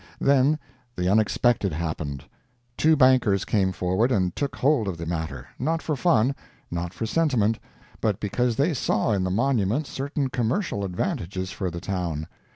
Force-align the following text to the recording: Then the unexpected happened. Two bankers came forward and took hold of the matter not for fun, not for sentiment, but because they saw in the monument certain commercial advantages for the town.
Then 0.19 0.57
the 0.95 1.07
unexpected 1.07 1.73
happened. 1.73 2.23
Two 2.75 2.95
bankers 2.95 3.45
came 3.45 3.71
forward 3.71 4.11
and 4.11 4.35
took 4.35 4.55
hold 4.55 4.87
of 4.87 4.97
the 4.97 5.05
matter 5.05 5.49
not 5.59 5.79
for 5.83 5.95
fun, 5.95 6.33
not 6.71 6.91
for 6.91 7.05
sentiment, 7.05 7.59
but 8.01 8.19
because 8.19 8.55
they 8.55 8.73
saw 8.73 9.11
in 9.11 9.23
the 9.23 9.29
monument 9.29 9.85
certain 9.85 10.29
commercial 10.29 10.83
advantages 10.83 11.51
for 11.51 11.69
the 11.69 11.81
town. 11.81 12.25